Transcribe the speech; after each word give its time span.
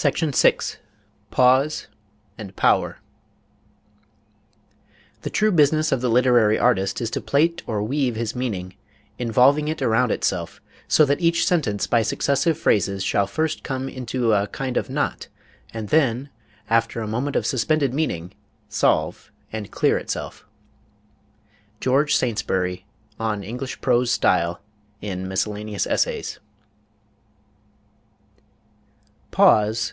CHAPTER 0.00 0.30
VI 0.30 0.58
PAUSE 1.32 1.88
AND 2.38 2.54
POWER 2.54 2.98
The 5.22 5.28
true 5.30 5.50
business 5.50 5.90
of 5.90 6.00
the 6.00 6.08
literary 6.08 6.56
artist 6.56 7.00
is 7.00 7.10
to 7.10 7.20
plait 7.20 7.62
or 7.66 7.82
weave 7.82 8.14
his 8.14 8.36
meaning, 8.36 8.76
involving 9.18 9.66
it 9.66 9.82
around 9.82 10.12
itself; 10.12 10.60
so 10.86 11.04
that 11.04 11.20
each 11.20 11.44
sentence, 11.44 11.88
by 11.88 12.02
successive 12.02 12.56
phrases, 12.56 13.02
shall 13.02 13.26
first 13.26 13.64
come 13.64 13.88
into 13.88 14.32
a 14.32 14.46
kind 14.46 14.76
of 14.76 14.88
knot, 14.88 15.26
and 15.74 15.88
then, 15.88 16.30
after 16.70 17.00
a 17.00 17.08
moment 17.08 17.34
of 17.34 17.44
suspended 17.44 17.92
meaning, 17.92 18.32
solve 18.68 19.32
and 19.52 19.72
clear 19.72 19.98
itself. 19.98 20.46
GEORGE 21.80 22.14
SAINTSBURY, 22.14 22.86
on 23.18 23.42
English 23.42 23.80
Prose 23.80 24.12
Style, 24.12 24.60
in 25.00 25.26
Miscellaneous 25.26 25.88
Essays.... 25.88 26.38
pause 29.30 29.92